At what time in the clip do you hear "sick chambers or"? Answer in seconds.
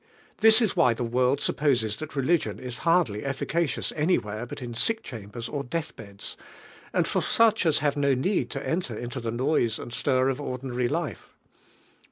4.73-5.63